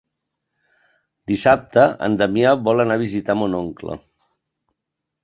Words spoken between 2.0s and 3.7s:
en Damià vol anar a visitar mon